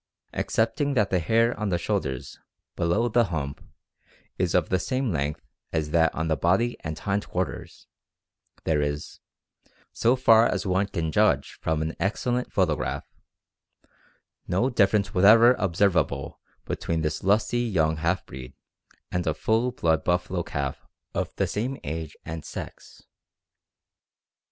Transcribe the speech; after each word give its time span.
Excepting 0.33 0.95
that 0.95 1.11
the 1.11 1.19
hair 1.19 1.55
on 1.59 1.69
the 1.69 1.77
shoulders 1.77 2.39
(below 2.75 3.07
the 3.07 3.25
hump) 3.25 3.63
is 4.39 4.55
of 4.55 4.69
the 4.69 4.79
same 4.79 5.11
length 5.11 5.43
as 5.71 5.91
that 5.91 6.11
on 6.15 6.27
the 6.27 6.35
body 6.35 6.75
and 6.79 6.97
hind 6.97 7.27
quarters, 7.27 7.85
there 8.63 8.81
is, 8.81 9.19
so 9.93 10.15
far 10.15 10.47
as 10.47 10.65
one 10.65 10.87
can 10.87 11.11
judge 11.11 11.59
from 11.61 11.83
an 11.83 11.95
excellent 11.99 12.51
photograph, 12.51 13.05
no 14.47 14.71
difference 14.71 15.13
whatever 15.13 15.53
observable 15.59 16.39
between 16.65 17.01
this 17.03 17.23
lusty 17.23 17.59
young 17.59 17.97
half 17.97 18.25
breed 18.25 18.55
and 19.11 19.27
a 19.27 19.35
full 19.35 19.71
blood 19.71 20.03
buffalo 20.03 20.41
calf 20.41 20.83
of 21.13 21.31
the 21.35 21.45
same 21.45 21.79
age 21.83 22.17
and 22.25 22.43
sex. 22.43 23.03